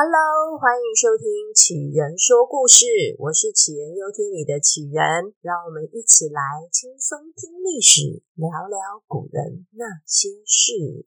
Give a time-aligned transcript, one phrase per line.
[0.00, 1.26] Hello，欢迎收听
[1.58, 2.86] 《杞人说故事》，
[3.18, 6.38] 我是杞人忧天里的杞人，让我们一起来
[6.70, 11.02] 轻松听历史，聊聊古人那些事。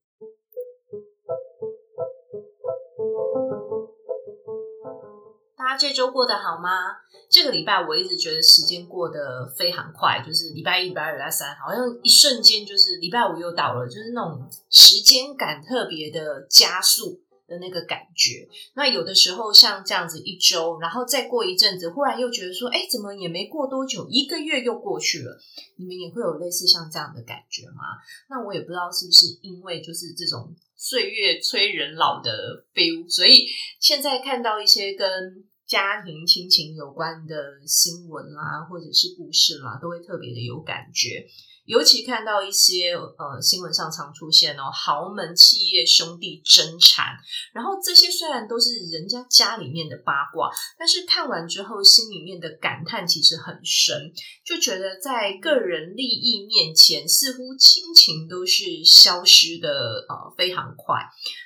[5.55, 6.99] 大家这周过得好吗？
[7.29, 17.21] 这个礼拜我一直觉得时间过得非常快，就是礼拜一、礼拜二、礼拜三，好像一瞬间就是礼拜五又到了，就是那种时间感特别的加速。
[17.51, 25.37] 的那个感觉，那有的时候像这样子一周，然后再过一阵子，忽然又觉得说，哎，怎么也没过多久，一个月又过去了。
[25.75, 27.99] 你们也会有类似像这样的感觉吗？
[28.29, 33.45] 那我也不知道是不是因为就是这种岁月催人老的 feel，所以
[33.81, 37.35] 现在看到一些跟家庭亲情有关的
[37.67, 41.27] 新闻啦，或者是故事啦，都会特别的有感觉。
[41.71, 47.15] 尤其看到一些呃新闻上常出现哦，豪门企业兄弟争产，
[47.53, 54.11] 然后这些虽然都是人家家里面的八卦，但是看完之后心里面的感叹其实很深，
[54.43, 59.69] 就觉得在个人利益面前，似乎亲情都是消失的
[60.09, 60.99] 呃非常快。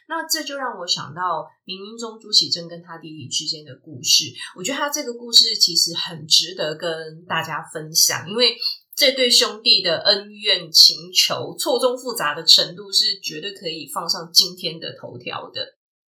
[0.07, 8.57] 那这就让我想到冥冥中朱祁镇跟他弟弟之间的故事，我觉得他这个故事其实很值得跟大家分享，因为。
[8.95, 15.75] 这对兄弟的恩怨情仇错综复杂的程度是绝对可以放上今天的头条的。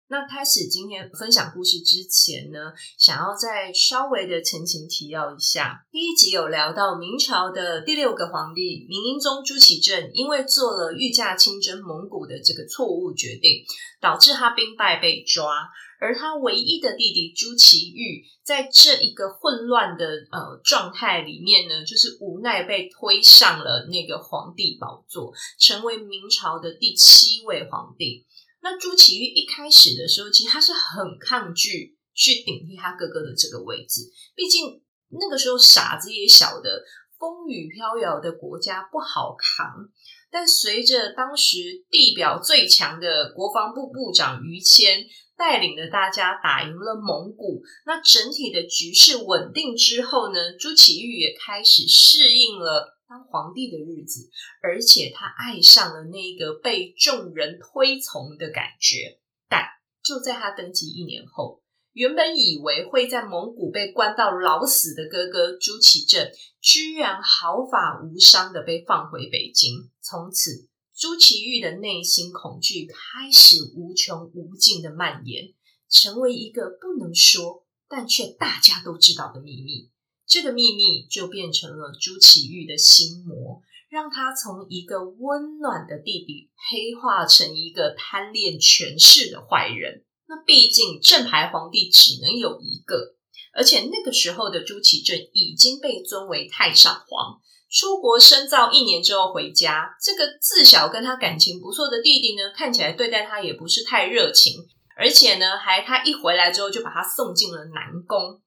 [0.09, 5.85] 那开始今天分享故事之前呢，想要再稍微的前情提要一下。
[5.91, 13.65] 第一集有聊到明朝的第六个皇帝明英宗朱祁镇，因为做了御驾亲征蒙古的这个错误决定，
[13.99, 15.67] 导致他兵败被抓。
[15.99, 28.27] 而他唯一的弟弟朱祁钰，在这一个混乱的呃状态里面呢，就是无奈被推上了那个皇帝宝座，成为明朝的第七位皇帝。
[28.61, 34.01] 那朱祁钰一开始的时候，其实他是很抗拒去顶替他哥哥的这个位置，
[34.35, 36.83] 毕竟那个时候傻子也晓得
[37.17, 39.89] 风雨飘摇的国家不好扛。
[40.29, 41.57] 但随着当时
[41.89, 45.07] 地表最强的国防部部长于谦。
[45.37, 54.29] 带领着大家打赢了蒙古，那整体的局势稳定之后呢，朱祁钰也开始适应了当皇帝的日子，
[54.63, 59.19] 而且他爱上了那个被众人推崇的感觉。
[59.47, 59.63] 但
[60.03, 61.61] 就在他登基一年后，
[61.93, 70.67] 原本以为会在蒙古被关到老死的哥哥朱祁镇，居然毫发无伤的被放回北京，从此。
[70.97, 75.53] 朱祁钰的内心恐惧开始无穷无尽的蔓延，
[75.87, 79.91] 成为一个不能说但却大家都知道的秘密。
[80.25, 90.03] 这个秘密就变成了朱祁钰的心魔，让他从一个温暖的弟弟黑化成一个贪恋权势的坏人。
[90.27, 93.15] 那毕竟正牌皇帝只能有一个，
[93.53, 97.39] 而且那个时候的朱祁镇已经被尊为太上皇。
[97.69, 104.53] 出国深造一年之后回家，这个自小跟他感情不错的弟弟呢，看起来对待他也不是太热情，
[104.95, 108.41] 而且呢，还他一回来之后就把他送进了南宫。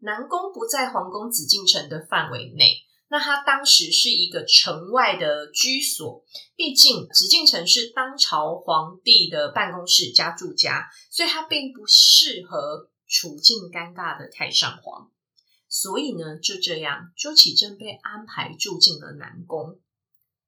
[0.00, 2.78] 南宫不在皇宫紫禁城的范围内，
[3.08, 6.24] 那他当时是一个城外的居所，
[6.56, 15.10] 毕竟紫禁城是当朝皇帝的办公室加住家，所以他并不适合处境尴尬的太上皇。
[15.74, 19.80] 所以呢，就这样，朱祁镇被安排住进了南宫。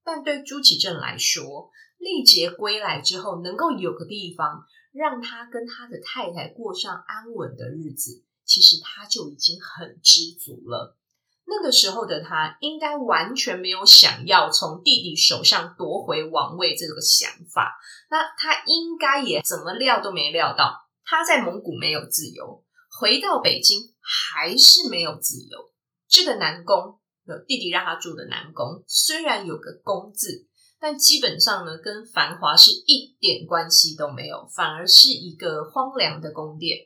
[0.05, 10.99] 但对朱祁镇来说，历劫归来之后，能够有个地方让他跟他的太太过上安稳的日子，其实他就已经很知足了。
[11.47, 17.81] 那个时候的他，应该完全没有想要从弟弟手上夺回王位这个想法。
[18.11, 22.63] 那他应该也怎么料都没料到，他在蒙古没有自由。
[23.01, 25.73] 回到北京还是没有自由。
[26.07, 30.47] 这个南宫，有弟弟让他住的南宫，虽然有个“宫”字，
[30.79, 36.79] 但基本上呢，跟繁华是一点关系都没有，反而是一个荒凉的宫殿。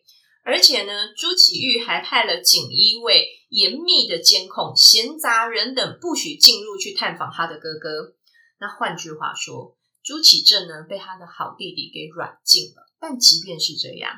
[0.45, 8.15] 而且呢，朱祁钰还派了锦衣卫严密的监控，闲杂人等不许进入去探访他的哥哥。
[8.59, 12.87] 那换句话说，朱祁镇呢，被他的好弟弟给软禁了。
[12.99, 14.11] 但即便是这样。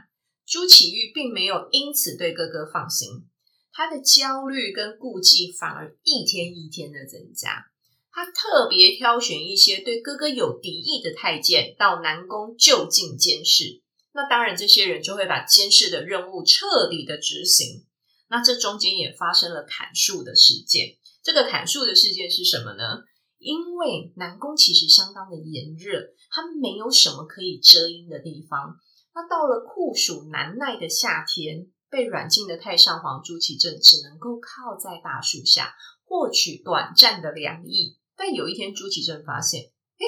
[0.51, 3.09] 朱祁钰并没有因此对哥哥放心，
[3.71, 7.67] 他的焦虑跟顾忌反而一天一天的增加。
[8.11, 13.81] 他特别挑选一些对哥哥有敌意的太监到南宫就近监视。
[14.13, 17.87] 那当然，这些人就会把监视的任务彻底的执行。
[18.29, 20.97] 那这中间也发生了砍树的事件。
[21.23, 23.05] 这个砍树的事件是什么呢？
[23.39, 28.75] 因为南宫其实相当的炎热，它没有什么可以遮阴的地方。
[29.15, 35.75] 那到了酷暑难耐的夏天，被软禁的太上皇朱祁镇只能够靠在大树下
[36.05, 37.99] 获取短暂的凉意。
[38.17, 40.05] 但有一天，朱祁镇发现，哎，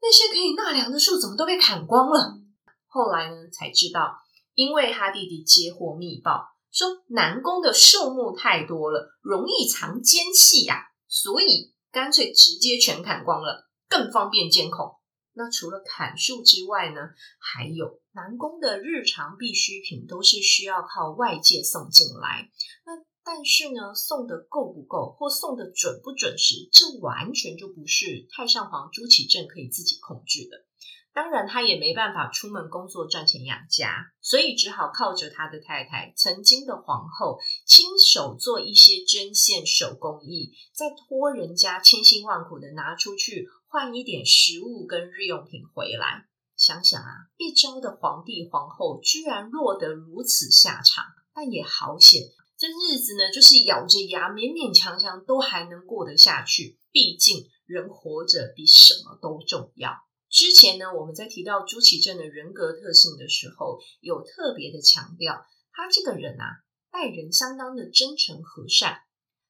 [0.00, 2.40] 那些可以纳凉的树怎么都被砍光了？
[2.86, 4.16] 后来呢，才知道，
[4.54, 14.96] 因为他弟弟接获密报，说南宫的树木太多了，容易藏奸细呀、啊，所以干脆直接全砍光了，更方便监控。
[15.32, 17.00] 那除了砍树之外呢，
[17.38, 22.50] 还有南宫的日常必需品都是需要靠外界送进来。
[22.84, 22.92] 那
[23.22, 30.66] 但是呢，送的够不够或送的准不准时，这完全就不是太上皇朱祁镇可以自己控制的。
[31.12, 46.26] 当然，他也没办法出门工作赚钱养家，所以只好靠着他的太太，曾经的皇后，亲手做一些针线手工艺，再托人家千辛万苦的拿出去换一点食物跟日用品回来。
[46.56, 52.20] 想想啊，一朝的皇帝皇后居然落得如此下场，但也好险，
[52.58, 56.80] 这日子呢，就是咬着牙勉勉强强都还能过得下去。
[56.90, 59.92] 毕竟人活着比什么都重要。
[60.28, 69.02] 之前呢，我们在提到朱祁镇的人格特性的时候，有特别的强调，他这个人啊，待人相当的真诚和善，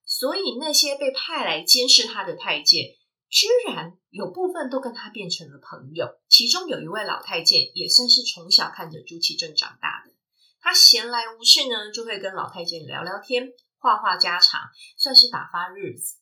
[0.04, 2.84] 所以那些被派来监视他的太监，
[3.30, 6.20] 居然有部分都跟他变成了朋友。
[6.28, 10.12] 其中有一位老太监，也算是从小看着朱祁镇长大的，
[10.60, 14.60] 他闲来无事呢，就会跟老太监聊聊天，话话家常，
[14.98, 16.16] 算是打发日子。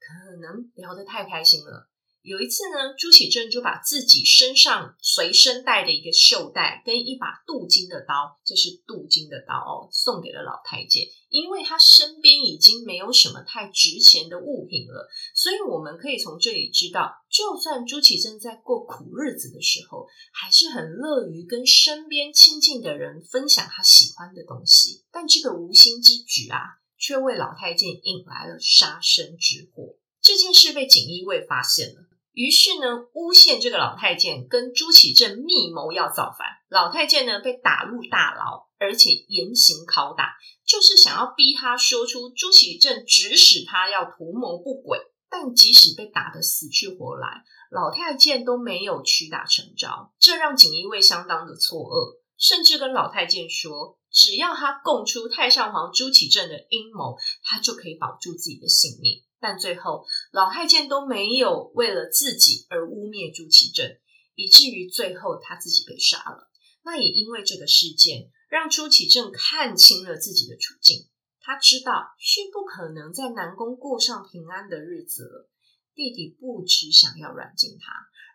[0.00, 1.88] 可能聊得太开心了。
[2.24, 11.06] 有一次呢，朱祁镇就把自己身上随身带的一个袖带跟一把镀金的刀，这是镀金的刀哦，送给了老太监。
[11.28, 25.04] 因为他身边已经没有什么太值钱的物品了，所以我们可以从这里知道，就算朱祁镇在过苦日子的时候，还是很乐于跟身边亲近的人分享他喜欢的东西。
[25.12, 29.96] 但这个无心之举啊，却为老太监引来了杀身之祸。
[30.22, 32.06] 这件事被锦衣卫发现了。
[32.34, 36.48] 于是呢，诬陷这个老太监跟朱祁镇密谋要造反。
[36.68, 40.34] 老太监呢，被打入大牢，而且严刑拷打，
[40.66, 44.98] 就是想要逼他说出朱祁镇指使他要图谋不轨。
[45.30, 59.24] 但即使被打得死去活来，老太监都没有屈打成招，这让锦衣卫相当的错愕，甚至跟老太监说，只要他供出太上皇朱祁镇的阴谋，他就可以保住自己的性命。
[59.40, 60.04] 但最后，
[60.34, 64.00] 老太监都没有为了自己而污蔑朱祁镇，
[64.34, 66.50] 以至于最后他自己被杀了。
[66.82, 71.06] 那也因为这个事件，让朱祁镇看清了自己的处境。
[71.38, 75.48] 他知道是不可能在南宫过上平安的日子了。
[75.94, 77.92] 弟弟不只想要软禁他，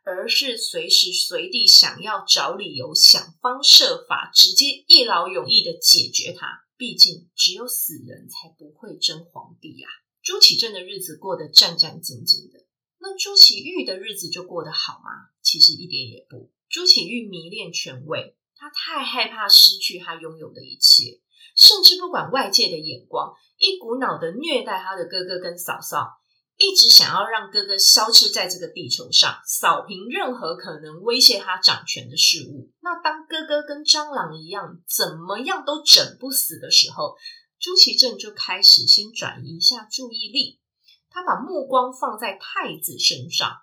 [0.10, 6.64] 而是随时随地想要找理由、想方设法，直接一劳永逸的解决他。
[6.78, 9.90] 毕竟，只有死人才不会争皇帝呀、
[10.22, 12.66] 朱祁镇的日子过得战战兢兢的，
[13.00, 15.32] 那朱祁钰的日子就过得好吗？
[15.42, 16.52] 其实一点也不。
[16.70, 21.22] 朱祁钰迷恋权位，他太害怕失去他拥有的一切，
[21.56, 26.20] 甚至不管外界的眼光，一股脑的虐待他的哥哥跟嫂嫂，
[26.58, 32.70] 一直想要让哥哥消失在这个地球上，扫平任何可能威胁他掌权的事物。
[32.82, 37.16] 那当哥哥跟蟑螂一样，怎么样都整不死的时候，
[37.60, 40.62] 朱祁镇就开始先转移一下注意力，
[41.10, 43.58] 他把目光放在太子身上，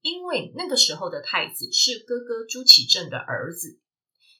[0.00, 3.80] 因为那个时候的太子是哥哥朱祁镇的儿子。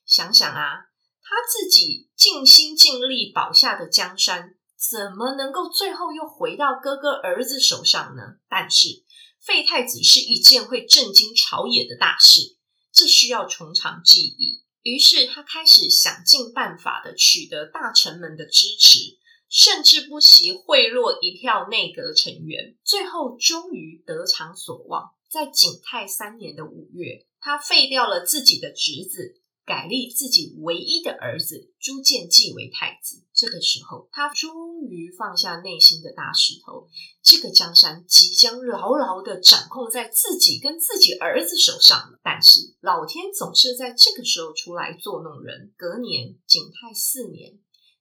[0.06, 0.86] 想想啊，
[1.20, 8.36] 他自己尽心尽力保下的江山，怎么能够最后又回到哥哥儿子手上呢？
[8.48, 9.04] 但是
[9.40, 12.56] 废太子是一件会震惊朝野的大事，
[12.92, 14.62] 这需要从长计议。
[14.82, 25.14] 于是他开始想尽办法的取得大臣们的支持，甚至不惜贿赂一票内阁成员，最后终于得偿所望。
[25.28, 29.41] 在景泰三年的五月，他废掉了自己的侄子。
[29.64, 33.22] 改立自己唯一的儿子朱见济为太子。
[33.32, 36.88] 这个时候，他终于放下内心的大石头，
[37.22, 42.20] 这个江山即将牢牢的掌控在自己跟自己儿子手上了。
[42.22, 45.72] 但是，老天总是在这个时候出来作弄人。
[45.76, 47.58] 隔年，景泰四年，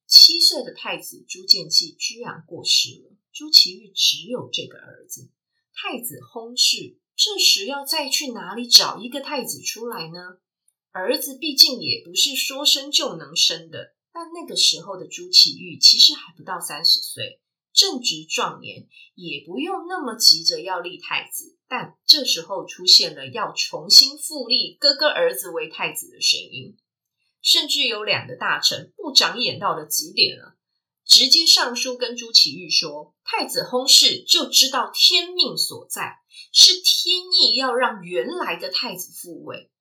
[0.08, 3.16] 七岁的太子朱见济居然过世了。
[3.32, 5.30] 朱祁钰只有这个儿子，
[5.74, 10.40] 太子薨逝，这时要再去哪里找一个太子出来呢？
[10.92, 17.40] 儿子毕竟也不是说生就能生的，但那个时候的朱祁钰其实还不到三十岁，
[17.74, 21.58] 正值壮年，也不用那么急着要立太子。
[21.68, 26.78] 但这时候出现了要重新复立哥哥儿子为太子的声音。
[27.42, 30.58] 甚至有两个大臣不长眼到的极点了，
[31.06, 36.18] 直接上书跟朱祁钰说：“太子薨逝就知道天命所在，
[36.52, 39.72] 是天意要让原来的太子复位。”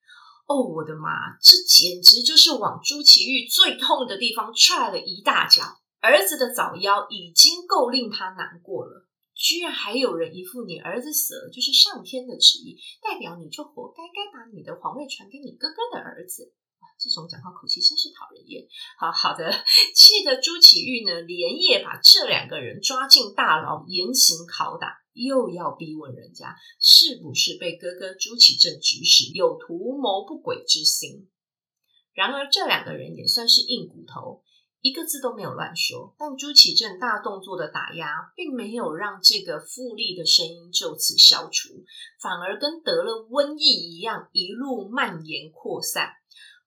[0.51, 1.39] 哦，我的妈！
[1.41, 5.63] 这简直就是往朱祁钰最痛的地方踹了一大脚。
[6.01, 16.53] 儿子的早夭已经够令他难过了，居然还有人一副你儿子死了就是上天的旨意，代表你就活该，该把你的皇位传给你哥哥的儿子。
[16.99, 18.67] 这种讲话口气真是讨人厌。
[18.99, 19.53] 好好的，
[19.95, 31.29] 气得朱祁钰呢，连夜把这两个人抓进大牢，严刑拷打，又要逼问人家是不是被哥哥朱祁镇指使，有图谋不轨之心。
[32.13, 34.43] 然而这两个人也算是硬骨头，
[34.81, 36.15] 一个字都没有乱说。
[36.19, 41.85] 但朱祁镇大动作的打压，并没有让这个复立的声音就此消除，
[42.21, 46.15] 反而跟得了瘟疫一样，一路蔓延扩散。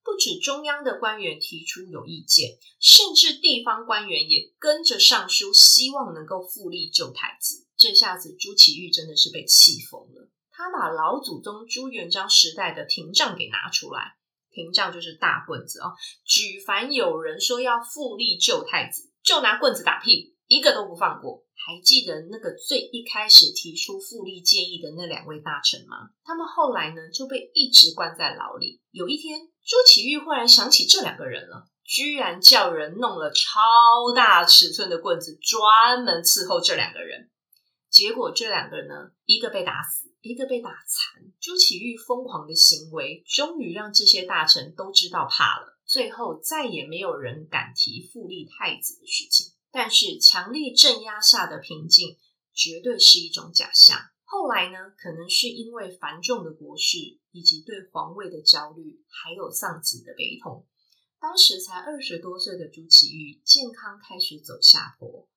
[0.03, 7.62] 不止中央的官员提出有意见，甚至地方官员也跟着上书，希望能够复立救太子。
[7.83, 14.15] 这下子朱祁钰真的是被气疯了，他把老祖宗朱元璋时代的廷杖给拿出来，
[14.51, 15.91] 廷杖就是大棍子哦，
[16.23, 21.43] 举凡有人说要复立旧太子，就拿棍子打屁，一个都不放过。
[21.65, 26.07] 还记得那个最一开始提出复立建议的那两位大臣吗？
[26.23, 28.81] 他们后来呢就被一直关在牢里。
[28.91, 37.29] 有一天，朱祁钰忽然想起这两个人了，居然叫人弄了超大尺寸的棍子，专门伺候这两个人。
[37.93, 41.31] 结果这两个人呢，一个被打死，一个被打残。
[41.39, 45.77] 朱祁钰疯狂的行为，终于让这些大臣都知道怕了。
[45.85, 49.53] 最后，再也没有人敢提复立太子的事情。
[49.71, 52.17] 但是强力镇压下的平静，
[52.51, 53.99] 绝对是一种假象。
[54.23, 56.97] 后来呢，可能是因为繁重的国事，
[57.29, 60.65] 以及对皇位的焦虑，还有丧子的悲痛，
[61.19, 65.29] 当时才二十多岁的朱祁钰健康开始走下坡。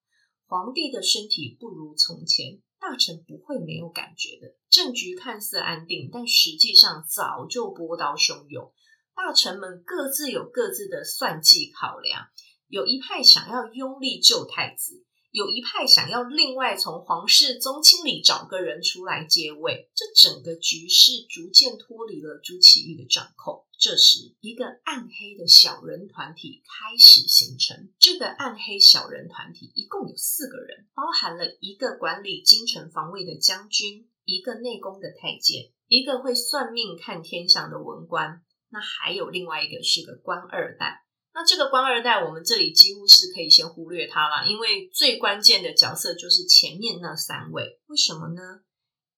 [0.47, 4.55] 皇帝的身体不如从前，大臣不会没有感觉的。
[4.71, 8.73] 政局看似安定，但实际上早就波涛汹涌。
[9.15, 12.29] 大臣们各自有各自的算计考量。
[12.69, 15.05] 有一派想要拥立旧太子，
[15.37, 23.67] 有一派想要另外从皇室宗亲里找个人出来接位，这整个局势逐渐脱离了朱祁钰的掌控。
[23.79, 27.93] 这时，一个暗黑的小人团体开始形成。
[27.99, 38.41] 这个暗黑小人团体一共有四个人，包含了一个管理京城防卫的将军，一个内宫的太监，一个会算命看天象的文官，
[38.71, 41.03] 那还有另外一个是个官二代。
[41.37, 47.79] 那这个官二代，我们这里几乎是可以先忽略他了，因为最关键的角色就是前面那三位。
[47.89, 48.63] 为什么呢？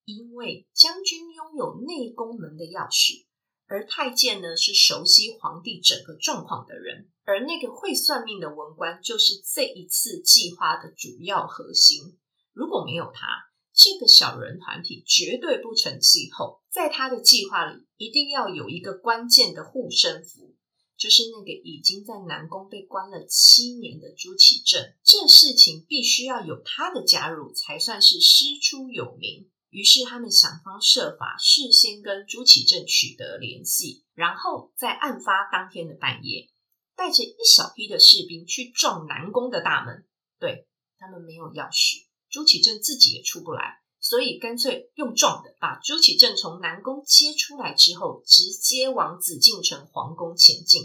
[0.03, 3.25] 因为将军拥有内宫门的钥匙，
[3.67, 12.19] 而太监呢是熟悉皇帝整个状况的人，而那个会算命的文官就是这一次计划的主要核心。
[12.51, 13.27] 如果没有他，
[13.73, 16.59] 这个小人团体绝对不成气候。
[16.69, 20.57] 在他的计划里，一定要有一个关键的护身符。
[20.99, 29.49] 就是那个已经在南宫被关了七年的朱祁镇，这事情必须要有他的加入才算是师出有名。
[29.69, 36.49] 于是他们想方设法事先跟朱祁镇取得联系，然后在案发当天的半夜，
[36.97, 40.05] 带着一小批的士兵去撞南宫的大门。
[40.37, 43.78] 对，他们没有钥匙，朱祁镇自己也出不来。
[44.09, 50.81] 所以干脆用撞的，把朱祁镇从南宫接出来之后，直接往紫禁城皇宫前进，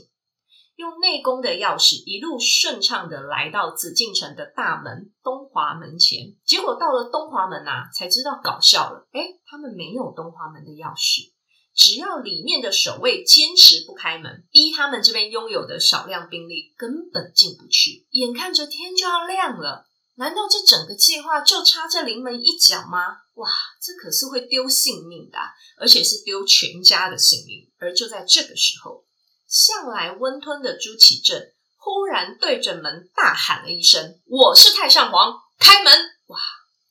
[0.77, 6.35] 用内宫的钥匙一路顺畅的来到紫禁城的大门东华门前。
[6.45, 11.33] 结果到了东华门啊，才知道搞笑了，诶，他们没有东华门的钥匙，
[11.75, 18.07] 只要里面的守卫坚持不开门，依他们这边拥有的少量兵力，根本进不去。
[18.11, 19.87] 眼看着天就要亮了。
[20.17, 23.19] 难道这整个计划就差这临门一脚吗？
[23.35, 23.49] 哇，
[23.83, 25.39] 这可是会丢性命的，
[25.79, 27.71] 而且是丢全家的性命。
[27.79, 29.05] 而就在这个时候，
[29.49, 35.93] 向来温吞的朱祁镇忽然对着门大喊了一声：“我是太上皇，开门！”
[36.27, 36.39] 哇，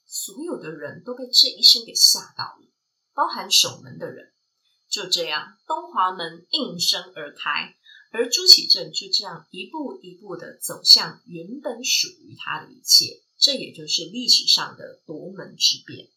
[0.06, 2.68] 所有的人都被这一声给吓到了，
[3.13, 4.34] 包含守门的人。
[4.89, 7.74] 就这样，东华门应声而开。
[8.13, 16.10] 而朱祁镇就这样一步一步的走向原本属于他的一切，这也就是历史上的夺门之变。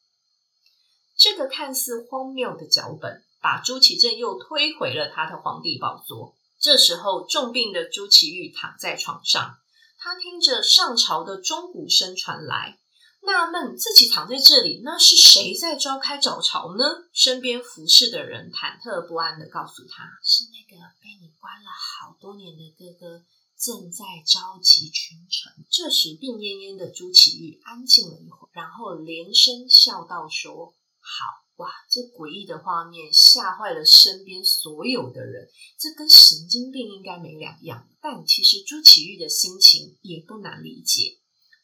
[1.16, 6.36] 这个看似荒谬的脚本，把朱祁镇又推回了他的皇帝宝座。
[6.60, 9.56] 这时候，重病的朱祁钰躺在床上，
[9.96, 12.78] 他听着上朝的钟鼓声传来，
[13.26, 16.84] 纳闷自己躺在这里，那是谁在召开早朝呢？
[17.12, 23.24] 身边服侍的人忐忑不安地告诉他：“是那个被你关了好多年的哥哥，
[23.58, 37.88] 正在召集群臣。”这时，病恹恹的朱祁钰安静了一会儿，然后连声笑道：“说好。”哇，这诡异的画面吓坏了身边所有的人，这跟神经病应该没两样。
[38.02, 41.16] 但其实朱祁钰的心情也不难理解，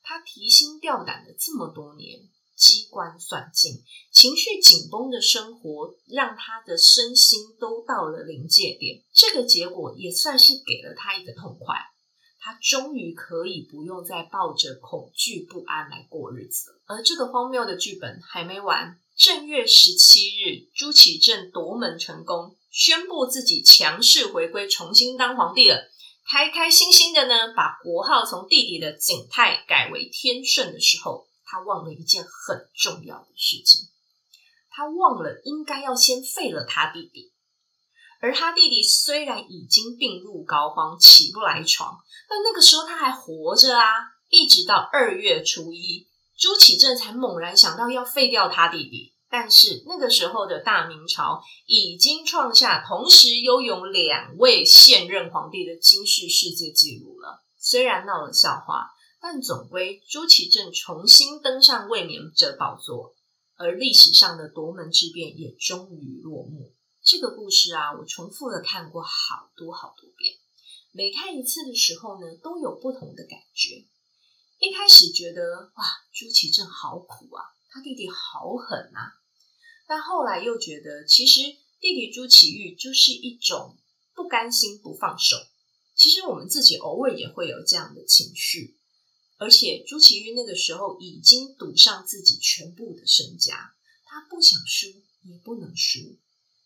[0.03, 2.21] 他提心吊胆的这么多年，
[2.57, 3.83] 机关算尽，
[4.13, 9.03] 情绪紧绷的生活让他的身心都到了临界点。
[9.13, 11.77] 这个结果也算是给了他一个痛快，
[12.39, 16.83] 他终于可以不用再抱着恐惧不安来过日子了。
[16.87, 18.99] 而这个荒谬的剧本还没完。
[19.15, 25.92] 正月十七日，朱祁镇夺门成功，宣布自己强势回归，重新当皇帝了。
[26.25, 33.89] 开开心心的呢，把国号从弟弟的景泰改为天顺的时候，他忘了一件很重要的事情，
[34.71, 37.33] 他忘了应该要先废了他弟弟。
[38.21, 41.99] 而他弟弟虽然已经病入膏肓，起不来床，
[42.29, 43.87] 但那个时候他还活着啊。
[44.31, 46.09] 一直到二月初一。
[46.39, 57.43] 朱祁镇才猛然想到要废掉他弟弟，但是那个时候的大明朝已经创下同时拥有两位现任皇帝的惊世世界纪录了。
[57.57, 58.91] 虽然闹了笑话，
[59.23, 63.15] 但总归朱祁镇重新登上卫冕者宝座，
[63.57, 66.75] 而历史上的夺门之变也终于落幕。
[67.03, 70.35] 这个故事啊，我重复的看过好多好多遍，
[70.93, 73.87] 每看一次的时候呢，都有不同的感觉。
[74.59, 79.22] 一开始觉得哇，朱祁镇好苦啊，他弟弟好狠啊。
[79.87, 81.41] 但后来又觉得，其实
[81.81, 83.77] 弟弟朱祁钰就是一种
[84.15, 85.37] 不甘心不放手。
[85.95, 88.77] 其实我们自己偶尔也会有这样的情绪。
[89.39, 93.75] 而且朱祁钰那个时候已经赌上自己全部的身家，
[94.05, 94.87] 他不想输
[95.25, 96.17] 也不能输，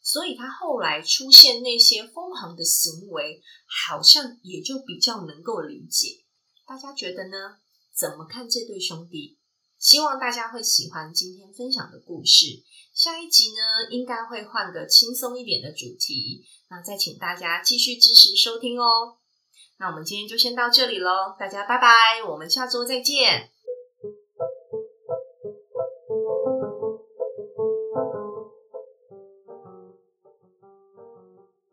[0.02, 6.20] 所以他后来出现那些疯狂的行为，好像也就比较能够理解。
[6.66, 7.56] 大家觉得呢？
[7.94, 9.38] 怎么看这对兄弟？
[9.86, 12.46] 希望大家会喜欢今天分享的故事。
[12.92, 16.44] 下一集呢，应该会换个轻松一点的主题。
[16.68, 19.18] 那再请大家继续支持收听哦。
[19.78, 23.52] 那我们今天就先到这里喽，大家拜拜，我们下周再见。